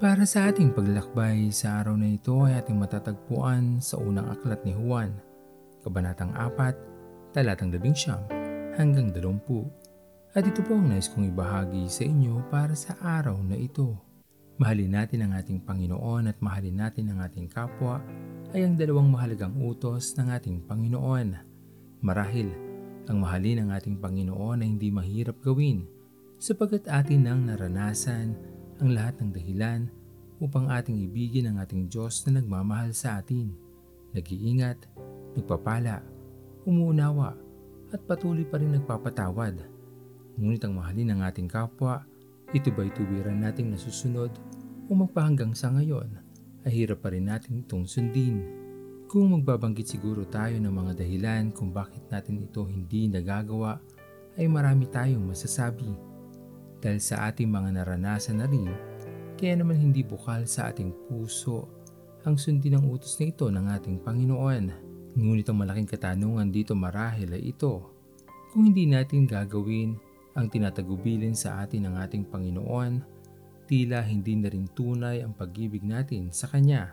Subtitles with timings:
[0.00, 4.72] Para sa ating paglalakbay sa araw na ito ay ating matatagpuan sa unang aklat ni
[4.72, 5.12] Juan,
[5.84, 10.32] Kabanatang 4, Talatang 11 hanggang 20.
[10.32, 13.92] At ito po ang nais kong ibahagi sa inyo para sa araw na ito.
[14.56, 18.00] Mahalin natin ang ating Panginoon at mahalin natin ang ating kapwa
[18.56, 21.36] ay ang dalawang mahalagang utos ng ating Panginoon.
[22.00, 22.48] Marahil,
[23.04, 25.84] ang mahalin ang ating Panginoon ay hindi mahirap gawin
[26.40, 28.48] sapagkat atin nang naranasan
[28.80, 29.80] ang lahat ng dahilan
[30.40, 33.52] upang ating ibigin ang ating Diyos na nagmamahal sa atin,
[34.16, 34.88] nag-iingat,
[35.36, 36.00] nagpapala,
[36.64, 37.36] umuunawa,
[37.92, 39.60] at patuloy pa rin nagpapatawad.
[40.40, 42.02] Ngunit ang mahalin ng ating kapwa,
[42.50, 44.32] ito ba'y tuwiran nating nasusunod
[44.88, 46.18] o magpahanggang sa ngayon
[46.66, 48.42] ay hirap pa rin natin itong sundin.
[49.10, 53.78] Kung magbabanggit siguro tayo ng mga dahilan kung bakit natin ito hindi nagagawa,
[54.38, 55.90] ay marami tayong masasabi
[56.80, 58.70] dahil sa ating mga naranasan na rin,
[59.40, 61.64] kaya naman hindi bukal sa ating puso
[62.28, 64.64] ang sundin ng utos na ito ng ating Panginoon.
[65.16, 67.88] Ngunit ang malaking katanungan dito marahil ay ito.
[68.52, 69.96] Kung hindi natin gagawin
[70.36, 73.00] ang tinatagubilin sa atin ng ating Panginoon,
[73.64, 76.92] tila hindi na rin tunay ang pag-ibig natin sa Kanya.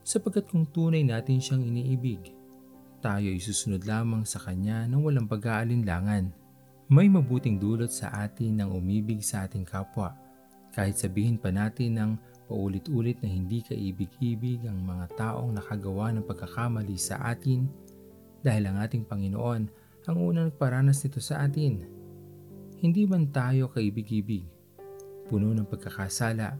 [0.00, 2.32] Sapagkat kung tunay natin siyang iniibig,
[3.04, 6.32] tayo ay susunod lamang sa Kanya ng walang pag-aalinlangan.
[6.88, 10.23] May mabuting dulot sa atin ng umibig sa ating kapwa.
[10.74, 12.12] Kahit sabihin pa natin ng
[12.50, 17.70] paulit-ulit na hindi kaibig-ibig ang mga taong nakagawa ng pagkakamali sa atin
[18.42, 19.62] dahil ang ating Panginoon
[20.04, 21.80] ang unang nagparanas nito sa atin.
[22.84, 24.44] Hindi man tayo kaibig-ibig,
[25.32, 26.52] puno ng pagkakasala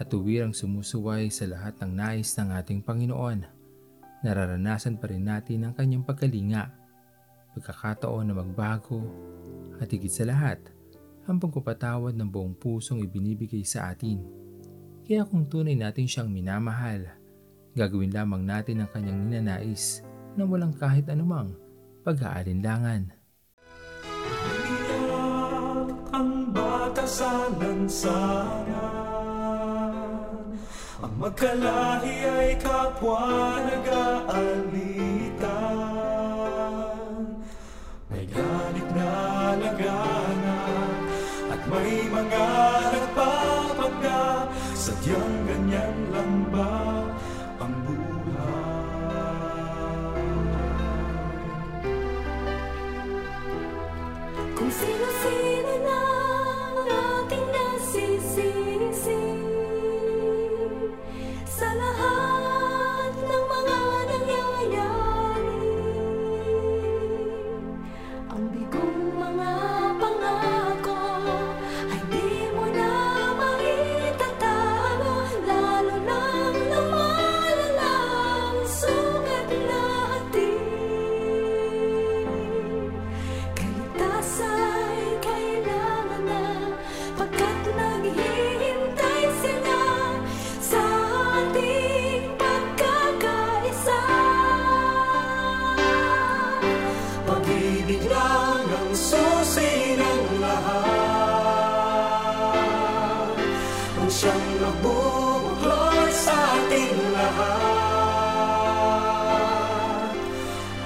[0.00, 3.44] at tuwirang sumusuway sa lahat ng nais ng ating Panginoon.
[4.24, 6.72] Nararanasan pa rin natin ang kanyang pagkalinga,
[7.52, 9.04] pagkakataon na magbago
[9.76, 10.56] at higit sa lahat,
[11.28, 14.22] ang pagpapatawad ng buong pusong ibinibigay sa atin.
[15.04, 17.04] Kaya kung tunay natin siyang minamahal,
[17.74, 20.06] gagawin lamang natin ang kanyang ninanais
[20.38, 21.52] na walang kahit anumang
[22.06, 23.20] pag-aalinlangan.
[26.10, 28.84] ang batasanan sana
[31.00, 34.76] Ang magkalahi ay kapwa nag-aalitan
[38.12, 39.12] May ganit na
[39.56, 40.39] laganap At
[41.68, 42.44] may mga
[42.94, 47.04] nagpapanggap Sadyang ganyan lang ba
[47.60, 48.00] ang buhay?
[54.56, 55.49] Kung sino-sino
[97.90, 101.74] Pag-ibig lang ang susi ng lahat.
[103.98, 107.58] Ang siyang nagbubuklod sa ating lahat.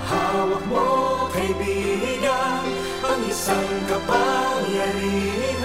[0.08, 2.72] Hawak mo, kaibigan,
[3.04, 5.63] ang isang kapangyarihan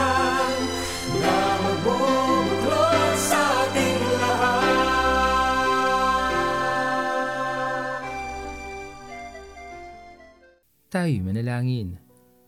[10.89, 12.01] Tayo manalangin.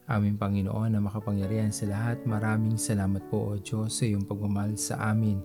[0.09, 4.97] Aming Panginoon na makapangyarihan sa lahat, maraming salamat po o Diyos sa iyong pagmamahal sa
[5.13, 5.37] amin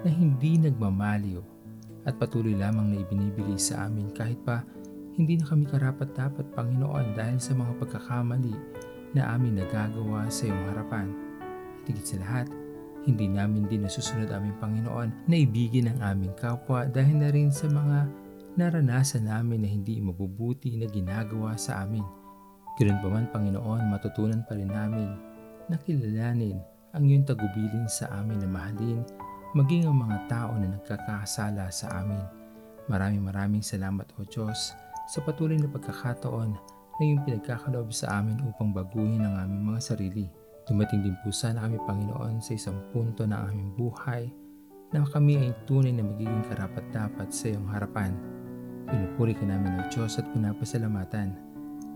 [0.00, 1.36] na hindi nagmamaliw
[2.08, 4.64] at patuloy lamang na ibinibigay sa amin kahit pa
[5.20, 8.56] hindi na kami karapat-dapat Panginoon dahil sa mga pagkakamali
[9.12, 11.12] na amin nagagawa sa iyong harapan.
[11.44, 12.48] At higit sa lahat,
[13.04, 17.68] hindi namin din nasusunod aming Panginoon na ibigin ang aming kapwa dahil na rin sa
[17.68, 18.08] mga
[18.56, 22.19] naranasan namin na hindi mabubuti na ginagawa sa amin.
[22.78, 25.10] Ganoon pa man Panginoon, matutunan pa rin namin
[25.66, 26.58] na kilalanin
[26.90, 29.06] ang iyong tagubilin sa amin na mahalin,
[29.54, 32.22] maging ang mga tao na nagkakasala sa amin.
[32.90, 34.74] Maraming maraming salamat o Diyos
[35.06, 36.50] sa patuloy na pagkakataon
[36.98, 40.26] na iyong pinagkakaloob sa amin upang baguhin ang aming mga sarili.
[40.66, 44.30] Dumating din po sana kami Panginoon sa isang punto ng aming buhay
[44.90, 48.14] na kami ay tunay na magiging karapat-dapat sa iyong harapan.
[48.90, 51.49] Pinupuri ka namin o Diyos at pinapasalamatan.